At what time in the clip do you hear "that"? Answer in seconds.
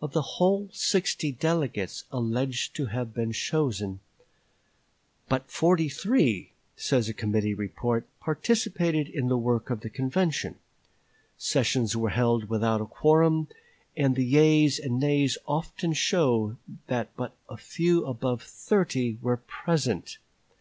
16.86-17.08